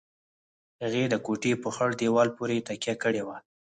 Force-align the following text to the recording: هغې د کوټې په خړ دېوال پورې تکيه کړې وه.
هغې 0.81 1.03
د 1.09 1.15
کوټې 1.25 1.53
په 1.63 1.69
خړ 1.75 1.89
دېوال 2.01 2.29
پورې 2.37 2.65
تکيه 2.67 2.95
کړې 3.03 3.21
وه. 3.27 3.37